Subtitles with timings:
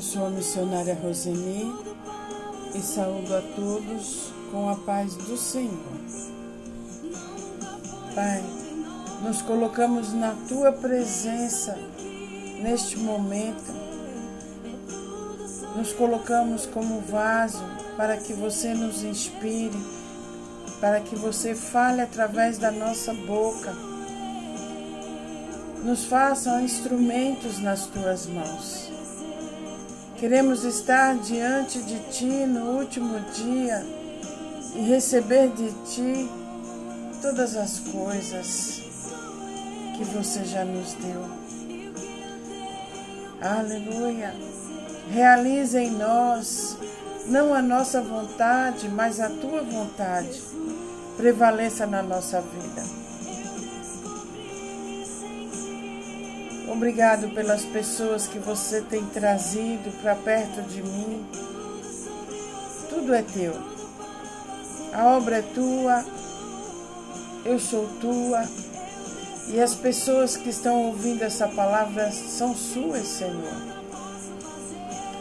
[0.00, 1.70] Eu sou a missionária Roseni
[2.74, 5.76] e saúdo a todos com a paz do Senhor.
[8.14, 8.42] Pai,
[9.22, 11.76] nos colocamos na tua presença
[12.62, 13.70] neste momento.
[15.76, 17.62] Nos colocamos como vaso
[17.98, 19.84] para que você nos inspire,
[20.80, 23.74] para que você fale através da nossa boca.
[25.84, 28.90] Nos faça instrumentos nas tuas mãos.
[30.20, 33.82] Queremos estar diante de Ti no último dia
[34.74, 36.30] e receber de Ti
[37.22, 38.82] todas as coisas
[39.96, 41.24] que você já nos deu.
[43.40, 44.34] Aleluia!
[45.10, 46.76] Realize em nós
[47.24, 50.38] não a nossa vontade, mas a Tua vontade
[51.16, 53.09] prevaleça na nossa vida.
[56.70, 61.26] Obrigado pelas pessoas que você tem trazido para perto de mim.
[62.88, 63.52] Tudo é teu.
[64.92, 66.04] A obra é tua,
[67.44, 68.44] eu sou tua,
[69.48, 73.52] e as pessoas que estão ouvindo essa palavra são suas, Senhor.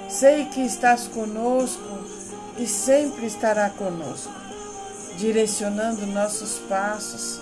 [0.08, 1.98] Sei que estás conosco
[2.60, 4.32] e sempre estará conosco,
[5.18, 7.42] direcionando nossos passos.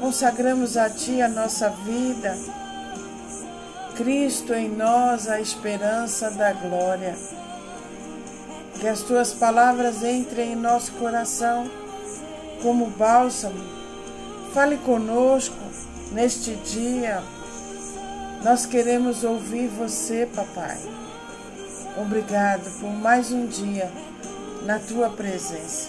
[0.00, 2.36] Consagramos a Ti a nossa vida
[3.96, 7.14] Cristo em nós a esperança da glória.
[8.80, 11.70] Que as tuas palavras entrem em nosso coração
[12.60, 13.64] como bálsamo.
[14.52, 15.56] Fale conosco
[16.12, 17.22] neste dia.
[18.42, 20.78] Nós queremos ouvir você, papai.
[21.96, 23.90] Obrigado por mais um dia
[24.64, 25.88] na tua presença.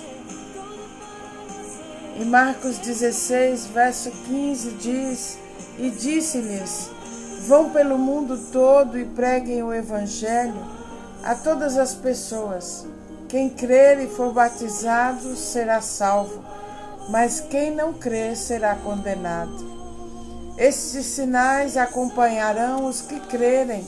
[2.17, 5.39] Em Marcos 16, verso 15 diz:
[5.79, 6.94] E disse-lhes:
[7.47, 10.65] Vão pelo mundo todo e preguem o Evangelho
[11.23, 12.87] a todas as pessoas.
[13.29, 16.43] Quem crer e for batizado será salvo,
[17.07, 19.63] mas quem não crer será condenado.
[20.57, 23.85] Estes sinais acompanharão os que crerem.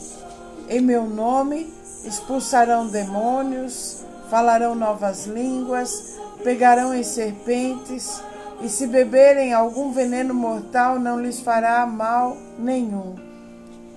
[0.68, 8.22] Em meu nome expulsarão demônios, falarão novas línguas, pegarão em serpentes,
[8.60, 13.27] e se beberem algum veneno mortal não lhes fará mal nenhum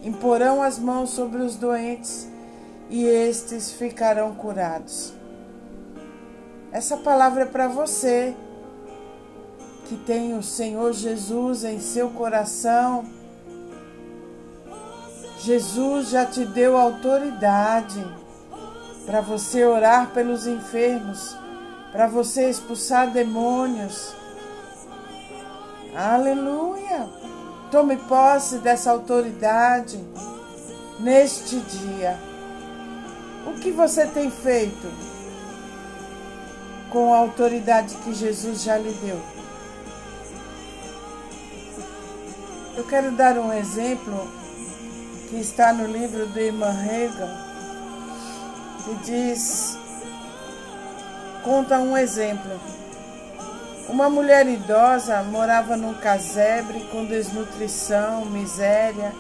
[0.01, 2.28] Imporão as mãos sobre os doentes
[2.89, 5.13] e estes ficarão curados.
[6.72, 8.34] Essa palavra é para você
[9.85, 13.06] que tem o Senhor Jesus em seu coração.
[15.39, 18.03] Jesus já te deu autoridade
[19.06, 21.35] para você orar pelos enfermos,
[21.91, 24.16] para você expulsar demônios.
[25.95, 27.09] Aleluia!
[27.72, 29.98] Tome posse dessa autoridade
[31.00, 32.20] neste dia.
[33.48, 34.92] O que você tem feito
[36.90, 39.22] com a autoridade que Jesus já lhe deu?
[42.76, 44.28] Eu quero dar um exemplo
[45.30, 47.30] que está no livro do Iman Hegel,
[48.84, 49.78] que diz,
[51.42, 52.60] conta um exemplo.
[53.91, 59.12] Uma mulher idosa morava num casebre com desnutrição, miséria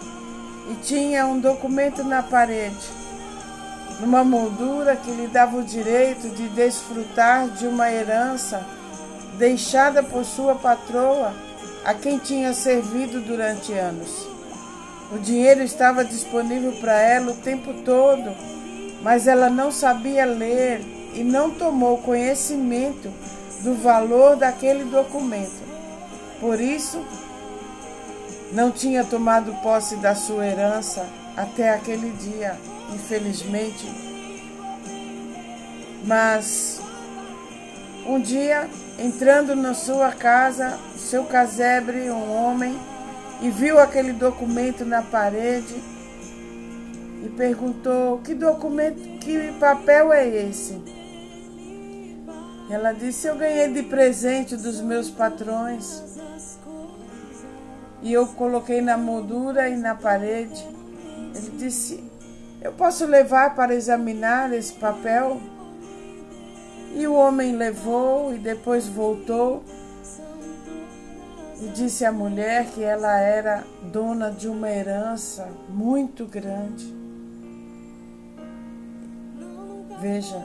[0.71, 2.87] e tinha um documento na parede,
[3.99, 8.65] numa moldura que lhe dava o direito de desfrutar de uma herança
[9.37, 11.33] deixada por sua patroa,
[11.83, 14.25] a quem tinha servido durante anos.
[15.11, 18.33] O dinheiro estava disponível para ela o tempo todo,
[19.01, 20.79] mas ela não sabia ler
[21.13, 23.11] e não tomou conhecimento
[23.63, 25.61] do valor daquele documento.
[26.39, 27.03] Por isso,
[28.51, 31.07] não tinha tomado posse da sua herança
[31.37, 32.57] até aquele dia,
[32.93, 33.87] infelizmente.
[36.03, 36.81] Mas
[38.05, 38.67] um dia,
[38.97, 42.77] entrando na sua casa, seu casebre, um homem,
[43.41, 45.75] e viu aquele documento na parede
[47.23, 51.00] e perguntou: "Que documento, que papel é esse?"
[52.71, 56.01] Ela disse: Eu ganhei de presente dos meus patrões.
[58.01, 60.65] E eu coloquei na moldura e na parede.
[61.35, 62.01] Ele disse:
[62.61, 65.41] Eu posso levar para examinar esse papel?
[66.95, 69.63] E o homem levou e depois voltou
[71.61, 76.93] e disse à mulher que ela era dona de uma herança muito grande.
[80.01, 80.43] Veja,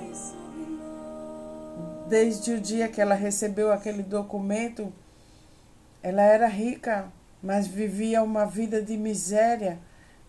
[2.09, 4.93] Desde o dia que ela recebeu aquele documento,
[6.01, 7.07] ela era rica,
[7.43, 9.79] mas vivia uma vida de miséria,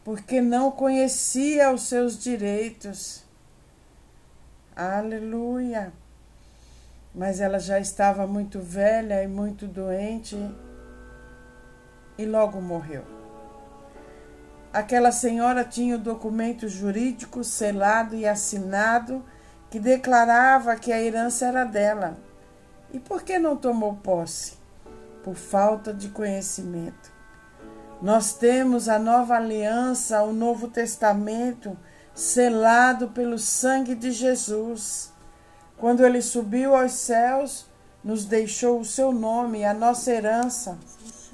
[0.04, 3.24] porque não conhecia os seus direitos.
[4.76, 5.94] Aleluia!
[7.14, 10.36] Mas ela já estava muito velha e muito doente
[12.18, 13.04] e logo morreu.
[14.74, 19.24] Aquela senhora tinha o documento jurídico selado e assinado
[19.70, 22.18] que declarava que a herança era dela.
[22.94, 24.54] E por que não tomou posse?
[25.24, 27.12] Por falta de conhecimento.
[28.02, 31.78] Nós temos a nova aliança, o Novo Testamento,
[32.14, 35.12] selado pelo sangue de Jesus.
[35.78, 37.66] Quando ele subiu aos céus,
[38.04, 40.78] nos deixou o seu nome, a nossa herança,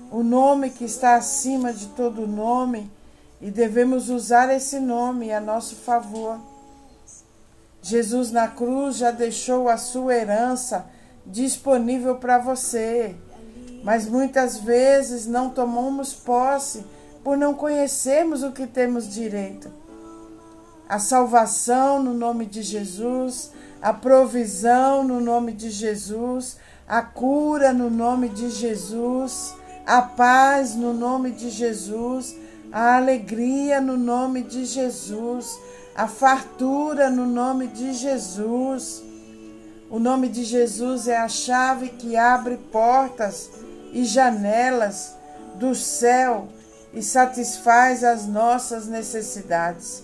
[0.10, 2.92] o nome que está acima de todo nome,
[3.42, 6.40] e devemos usar esse nome a nosso favor.
[7.84, 10.88] Jesus na cruz já deixou a sua herança
[11.26, 13.16] disponível para você
[13.84, 16.86] mas muitas vezes não tomamos posse
[17.22, 19.70] por não conhecermos o que temos direito.
[20.88, 23.52] A salvação no nome de Jesus,
[23.82, 26.58] a provisão no nome de Jesus,
[26.88, 29.54] a cura no nome de Jesus,
[29.86, 32.36] a paz no nome de Jesus,
[32.72, 35.60] a alegria no nome de Jesus,
[35.96, 39.04] a fartura no nome de Jesus.
[39.90, 43.50] O nome de Jesus é a chave que abre portas
[43.92, 45.16] e janelas
[45.56, 46.48] do céu
[46.94, 50.04] e satisfaz as nossas necessidades.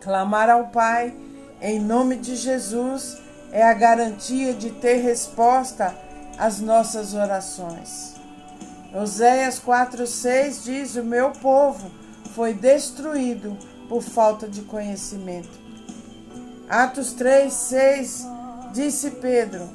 [0.00, 1.14] Clamar ao Pai
[1.60, 3.18] em nome de Jesus
[3.52, 5.94] é a garantia de ter resposta
[6.38, 8.14] às nossas orações.
[8.94, 11.90] Oséias 4,6 diz: O meu povo
[12.34, 13.56] foi destruído
[13.90, 15.50] por falta de conhecimento.
[16.66, 19.68] Atos 3,6 disse Pedro: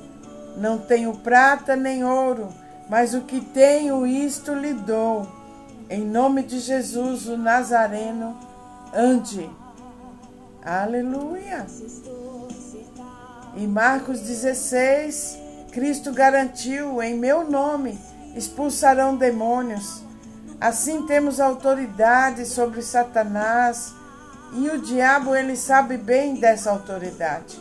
[0.58, 5.28] Não tenho prata nem ouro mas o que tenho, isto lhe dou.
[5.90, 8.38] Em nome de Jesus, o Nazareno,
[8.94, 9.50] ande.
[10.64, 11.66] Aleluia.
[13.56, 15.38] Em Marcos 16,
[15.72, 18.00] Cristo garantiu: em meu nome
[18.36, 20.04] expulsarão demônios.
[20.60, 23.94] Assim temos autoridade sobre Satanás
[24.54, 27.60] e o diabo ele sabe bem dessa autoridade.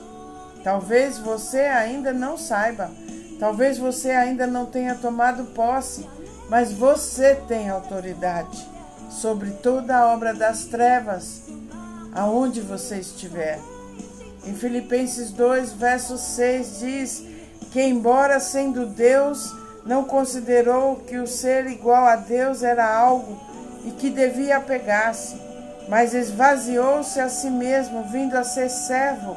[0.63, 2.91] Talvez você ainda não saiba
[3.39, 6.09] Talvez você ainda não tenha tomado posse,
[6.49, 8.67] mas você tem autoridade
[9.11, 11.43] sobre toda a obra das trevas,
[12.15, 13.59] aonde você estiver.
[14.47, 17.25] Em Filipenses 2, verso 6 diz
[17.73, 19.55] que, embora sendo Deus,
[19.85, 23.41] não considerou que o ser igual a Deus era algo
[23.85, 25.37] e que devia apegar-se,
[25.89, 29.37] mas esvaziou-se a si mesmo, vindo a ser servo,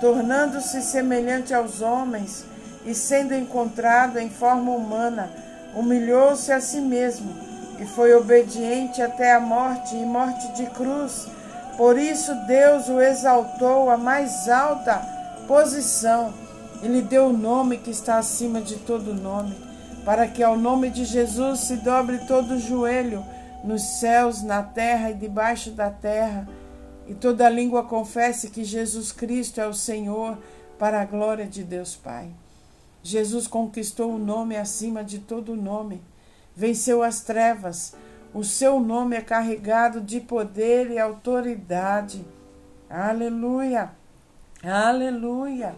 [0.00, 2.44] tornando-se semelhante aos homens
[2.84, 5.30] e, sendo encontrado em forma humana,
[5.74, 7.34] humilhou-se a si mesmo
[7.78, 11.28] e foi obediente até a morte e morte de cruz.
[11.76, 15.02] Por isso Deus o exaltou à mais alta
[15.46, 16.32] posição
[16.82, 19.54] e lhe deu o nome que está acima de todo nome,
[20.04, 23.24] para que ao nome de Jesus se dobre todo o joelho
[23.66, 26.48] nos céus, na terra e debaixo da terra,
[27.06, 30.38] e toda língua confesse que Jesus Cristo é o Senhor,
[30.78, 32.30] para a glória de Deus Pai.
[33.02, 36.02] Jesus conquistou o nome acima de todo nome,
[36.54, 37.94] venceu as trevas.
[38.34, 42.24] O seu nome é carregado de poder e autoridade.
[42.90, 43.90] Aleluia!
[44.62, 45.74] Aleluia!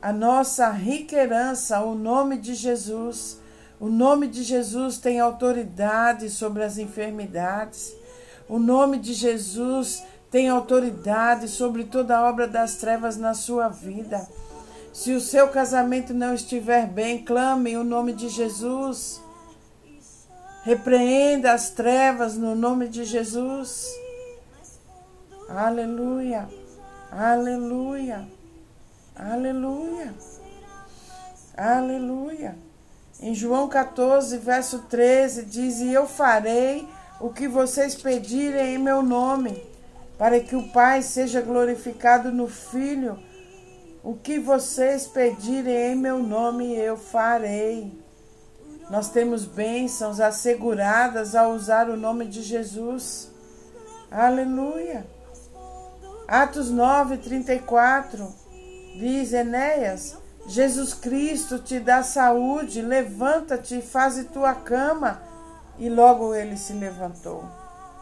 [0.00, 3.39] A nossa rica herança, o nome de Jesus.
[3.80, 7.96] O nome de Jesus tem autoridade sobre as enfermidades.
[8.46, 14.28] O nome de Jesus tem autoridade sobre toda a obra das trevas na sua vida.
[14.92, 19.18] Se o seu casamento não estiver bem, clame o nome de Jesus.
[20.62, 23.86] Repreenda as trevas no nome de Jesus.
[25.48, 26.46] Aleluia.
[27.10, 28.28] Aleluia.
[29.16, 30.14] Aleluia.
[31.56, 32.69] Aleluia.
[33.22, 36.88] Em João 14, verso 13, diz: E eu farei
[37.20, 39.62] o que vocês pedirem em meu nome,
[40.16, 43.18] para que o Pai seja glorificado no Filho.
[44.02, 47.92] O que vocês pedirem em meu nome, eu farei.
[48.88, 53.30] Nós temos bênçãos asseguradas ao usar o nome de Jesus.
[54.10, 55.06] Aleluia.
[56.26, 58.34] Atos 9, 34
[58.98, 60.19] diz Enéas:
[60.50, 65.22] Jesus Cristo te dá saúde, levanta-te faze tua cama.
[65.78, 67.44] E logo ele se levantou.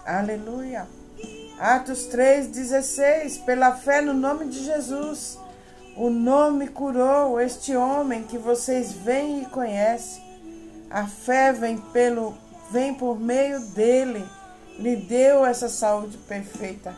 [0.05, 0.87] Aleluia.
[1.61, 5.38] Atos 3,16: Pela fé no nome de Jesus
[5.99, 10.23] o nome curou este homem que vocês veem e conhecem.
[10.88, 12.38] A fé vem, pelo,
[12.71, 14.25] vem por meio dele.
[14.78, 16.95] lhe deu essa saúde perfeita,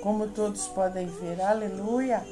[0.00, 1.42] como todos podem ver.
[1.42, 2.24] Aleluia.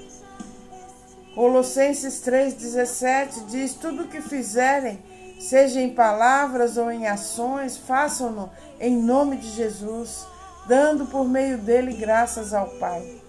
[1.38, 4.98] Colossenses 3,17 diz: Tudo o que fizerem,
[5.38, 10.26] seja em palavras ou em ações, façam-no em nome de Jesus,
[10.66, 13.20] dando por meio dele graças ao Pai.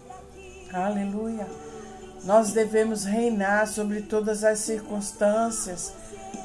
[0.74, 1.46] Aleluia.
[2.24, 5.94] Nós devemos reinar sobre todas as circunstâncias,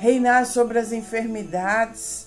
[0.00, 2.26] reinar sobre as enfermidades,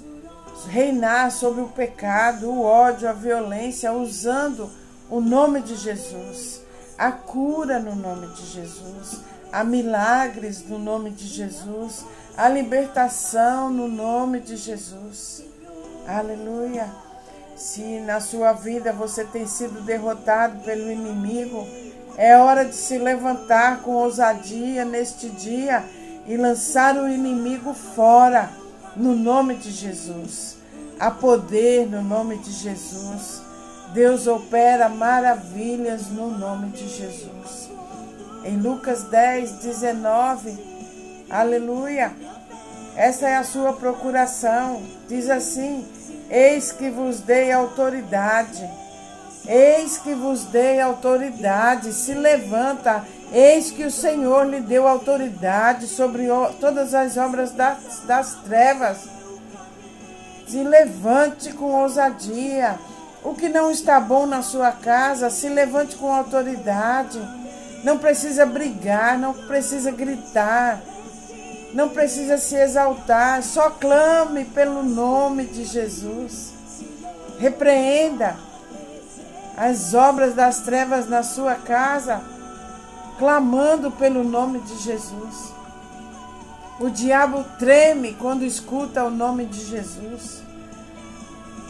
[0.65, 4.67] reinar sobre o pecado, o ódio, a violência, usando
[5.12, 6.65] o nome de Jesus.
[6.98, 9.20] A cura no nome de Jesus,
[9.51, 12.04] há milagres no nome de Jesus,
[12.36, 15.44] a libertação no nome de Jesus.
[16.08, 16.89] Aleluia.
[17.56, 21.68] Se na sua vida você tem sido derrotado pelo inimigo,
[22.18, 25.84] é hora de se levantar com ousadia neste dia
[26.25, 28.50] e lançar o inimigo fora,
[28.96, 30.58] no nome de Jesus.
[31.00, 33.47] Há poder no nome de Jesus.
[33.98, 37.68] Deus opera maravilhas no nome de Jesus.
[38.46, 42.12] Em Lucas 10, 19, aleluia.
[42.96, 44.84] Essa é a sua procuração.
[45.10, 45.84] Diz assim:
[46.30, 48.70] Eis que vos dei autoridade
[49.48, 56.27] Eis que vos dei autoridade, se levanta, eis que o Senhor lhe deu autoridade sobre
[56.60, 59.08] todas as obras das, das trevas.
[60.48, 62.77] Se levante com ousadia.
[63.27, 67.19] O que não está bom na sua casa, se levante com autoridade.
[67.84, 70.81] Não precisa brigar, não precisa gritar,
[71.74, 76.53] não precisa se exaltar, só clame pelo nome de Jesus.
[77.38, 78.38] Repreenda
[79.57, 82.22] as obras das trevas na sua casa,
[83.19, 85.53] clamando pelo nome de Jesus.
[86.79, 90.47] O diabo treme quando escuta o nome de Jesus.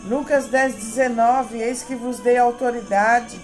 [0.07, 3.37] Lucas 10, 19: Eis que vos dei autoridade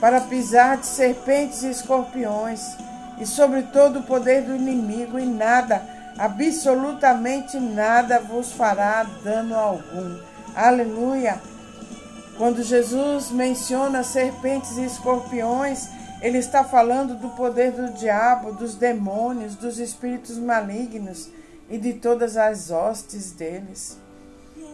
[0.00, 2.62] para pisar de serpentes e escorpiões,
[3.18, 5.82] e sobre todo o poder do inimigo, e nada,
[6.18, 10.18] absolutamente nada vos fará dano algum.
[10.54, 11.38] Aleluia!
[12.38, 15.88] Quando Jesus menciona serpentes e escorpiões,
[16.22, 21.28] ele está falando do poder do diabo, dos demônios, dos espíritos malignos
[21.68, 24.05] e de todas as hostes deles.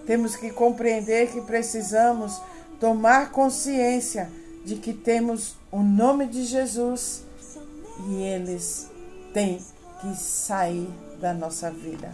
[0.06, 2.40] Temos que compreender que precisamos
[2.80, 4.30] tomar consciência
[4.64, 7.22] de que temos o nome de Jesus
[8.08, 8.90] e eles
[9.32, 9.60] têm
[10.00, 10.88] que sair
[11.20, 12.10] da nossa vida.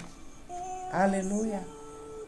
[0.92, 1.60] Aleluia.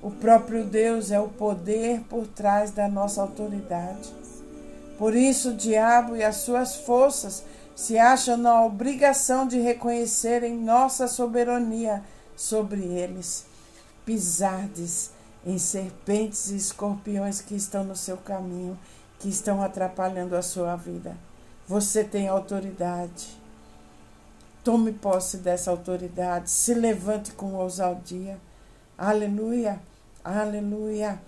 [0.02, 4.10] O próprio Deus é o poder por trás da nossa autoridade.
[4.98, 7.44] Por isso, o diabo e as suas forças
[7.76, 12.02] se acham na obrigação de reconhecerem nossa soberania
[12.36, 13.44] sobre eles.
[14.04, 15.10] Pisardes
[15.44, 18.78] em serpentes e escorpiões que estão no seu caminho,
[19.18, 21.16] que estão atrapalhando a sua vida.
[21.66, 23.38] Você tem autoridade.
[24.62, 26.50] Tome posse dessa autoridade.
[26.50, 28.38] Se levante com ousadia.
[28.98, 29.80] Aleluia.
[30.22, 31.20] Aleluia.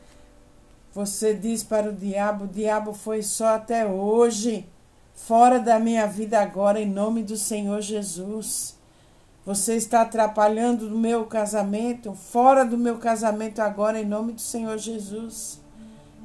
[0.94, 4.66] Você diz para o diabo: o diabo foi só até hoje,
[5.14, 8.76] fora da minha vida agora, em nome do Senhor Jesus.
[9.44, 14.78] Você está atrapalhando o meu casamento, fora do meu casamento agora, em nome do Senhor
[14.78, 15.60] Jesus.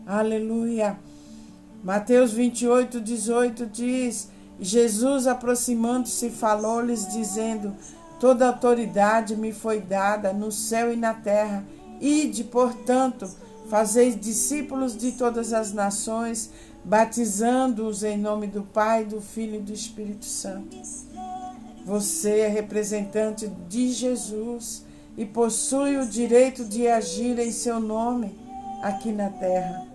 [0.06, 1.00] Aleluia.
[1.84, 7.76] Mateus 28, 18 diz: Jesus, aproximando-se, falou-lhes, dizendo:
[8.20, 11.66] Toda autoridade me foi dada no céu e na terra.
[12.00, 13.28] Ide, portanto,
[13.68, 16.52] fazeis discípulos de todas as nações,
[16.86, 20.78] batizando-os em nome do Pai, do Filho e do Espírito Santo.
[21.88, 24.84] Você é representante de Jesus
[25.15, 28.38] e possui o direito de agir em seu nome
[28.84, 29.88] aqui na terra.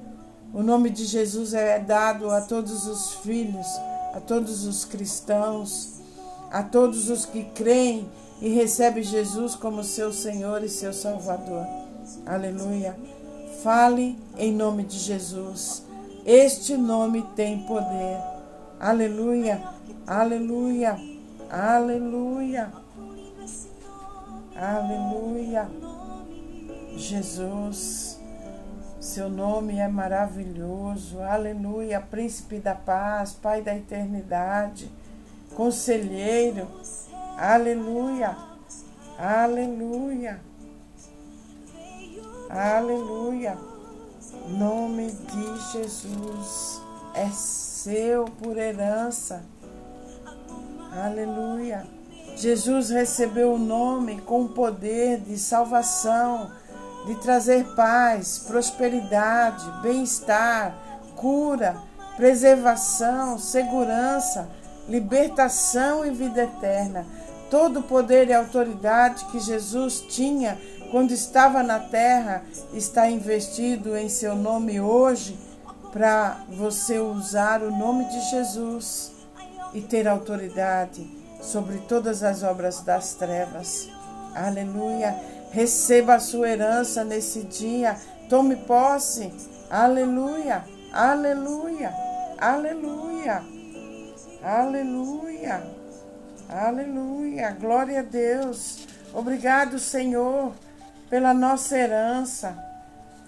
[0.55, 3.67] O nome de Jesus é dado a todos os filhos,
[4.15, 6.01] a todos os cristãos,
[6.51, 8.09] a todos os que creem
[8.41, 11.67] e recebem Jesus como seu Senhor e seu Salvador.
[12.25, 12.97] Aleluia.
[13.63, 15.83] Fale em nome de Jesus.
[16.25, 18.19] Este nome tem poder.
[18.81, 19.63] Aleluia.
[20.07, 21.12] Aleluia.
[21.53, 22.73] Aleluia.
[24.57, 25.71] Aleluia.
[26.97, 28.19] Jesus,
[28.99, 31.21] seu nome é maravilhoso.
[31.21, 32.01] Aleluia.
[32.01, 34.91] Príncipe da paz, Pai da eternidade,
[35.55, 36.67] conselheiro.
[37.37, 38.35] Aleluia.
[39.19, 40.41] Aleluia.
[42.49, 43.59] Aleluia.
[44.49, 46.81] Nome de Jesus
[47.15, 49.45] é seu por herança.
[50.95, 51.87] Aleluia.
[52.37, 56.51] Jesus recebeu o nome com poder de salvação
[57.07, 60.77] de trazer paz, prosperidade, bem-estar,
[61.17, 61.77] cura,
[62.15, 64.51] preservação, segurança,
[64.87, 67.07] libertação e vida eterna.
[67.51, 70.59] Todo o poder e autoridade que Jesus tinha
[70.91, 72.43] quando estava na terra
[72.75, 75.39] está investido em seu nome hoje
[75.91, 79.22] para você usar o nome de Jesus
[79.75, 81.09] e ter autoridade
[81.41, 83.89] sobre todas as obras das trevas.
[84.35, 85.15] Aleluia.
[85.51, 87.97] Receba a sua herança nesse dia.
[88.29, 89.33] Tome posse.
[89.69, 90.65] Aleluia.
[90.93, 91.93] Aleluia.
[92.39, 93.43] Aleluia.
[94.43, 95.63] Aleluia.
[96.49, 97.51] Aleluia.
[97.61, 98.87] Glória a Deus.
[99.15, 100.53] Obrigado, Senhor,
[101.11, 102.57] pela nossa herança.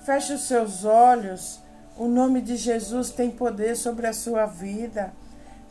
[0.04, 1.60] Feche os seus olhos.
[1.96, 5.12] O nome de Jesus tem poder sobre a sua vida.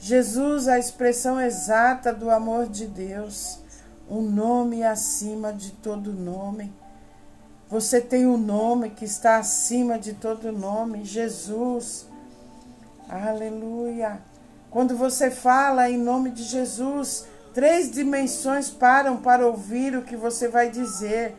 [0.06, 3.60] Jesus, a expressão exata do amor de Deus.
[4.10, 6.74] Um nome acima de todo nome.
[7.70, 12.06] Você tem um nome que está acima de todo nome, Jesus.
[13.08, 14.20] Aleluia.
[14.70, 20.50] Quando você fala em nome de Jesus, três dimensões param para ouvir o que você
[20.50, 21.34] vai dizer,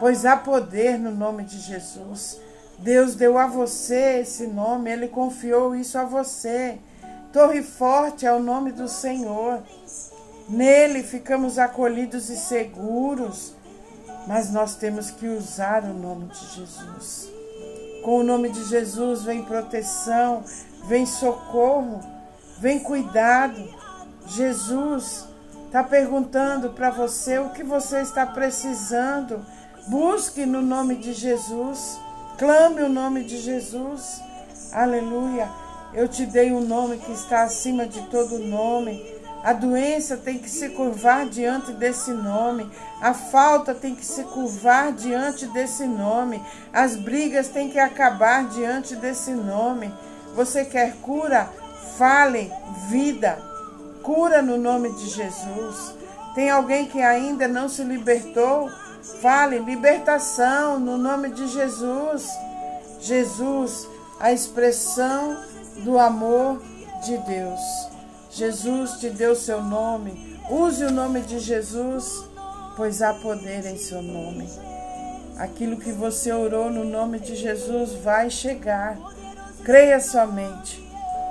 [0.00, 2.40] pois há poder no nome de Jesus.
[2.80, 6.80] Deus deu a você esse nome, Ele confiou isso a você.
[7.32, 9.62] Torre forte é o nome do Senhor.
[10.48, 13.54] Nele ficamos acolhidos e seguros,
[14.26, 17.28] mas nós temos que usar o nome de Jesus.
[18.02, 20.42] Com o nome de Jesus vem proteção,
[20.86, 22.00] vem socorro
[22.60, 23.62] Vem cuidado.
[24.26, 25.24] Jesus
[25.66, 29.44] está perguntando para você o que você está precisando.
[29.86, 31.98] Busque no nome de Jesus.
[32.36, 34.20] Clame o nome de Jesus.
[34.72, 35.48] Aleluia.
[35.92, 39.18] Eu te dei um nome que está acima de todo nome.
[39.42, 42.70] A doença tem que se curvar diante desse nome.
[43.00, 46.42] A falta tem que se curvar diante desse nome.
[46.72, 49.92] As brigas têm que acabar diante desse nome.
[50.34, 51.48] Você quer cura?
[51.96, 52.52] Fale
[52.88, 53.38] vida,
[54.02, 55.94] cura no nome de Jesus.
[56.34, 58.70] Tem alguém que ainda não se libertou?
[59.20, 62.28] Fale libertação no nome de Jesus.
[63.00, 63.88] Jesus,
[64.20, 65.36] a expressão
[65.84, 66.60] do amor
[67.04, 67.60] de Deus.
[68.30, 70.38] Jesus te deu seu nome.
[70.50, 72.24] Use o nome de Jesus,
[72.76, 74.48] pois há poder em seu nome.
[75.38, 78.98] Aquilo que você orou no nome de Jesus vai chegar.
[79.64, 80.86] Creia somente.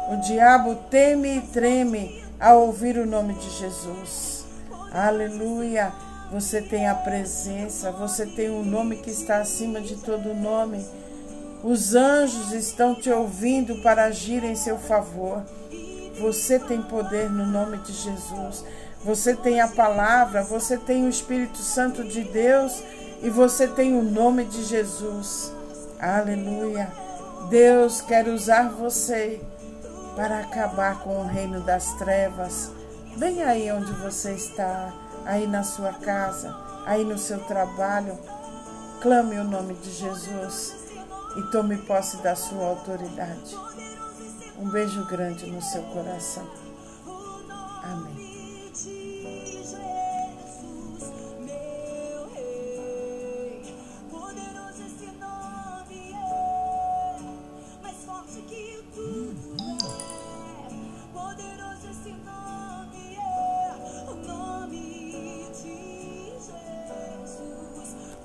[0.09, 4.45] O diabo teme e treme ao ouvir o nome de Jesus.
[4.91, 5.91] Aleluia!
[6.31, 10.85] Você tem a presença, você tem um nome que está acima de todo nome.
[11.63, 15.43] Os anjos estão te ouvindo para agir em seu favor.
[16.19, 18.63] Você tem poder no nome de Jesus.
[19.03, 22.83] Você tem a palavra, você tem o Espírito Santo de Deus
[23.23, 25.51] e você tem o nome de Jesus.
[25.99, 26.91] Aleluia.
[27.49, 29.41] Deus quer usar você
[30.15, 32.71] para acabar com o reino das trevas.
[33.17, 34.93] Bem aí onde você está,
[35.25, 38.17] aí na sua casa, aí no seu trabalho.
[39.01, 40.86] Clame o nome de Jesus
[41.37, 43.55] e tome posse da sua autoridade.
[44.59, 46.66] Um beijo grande no seu coração.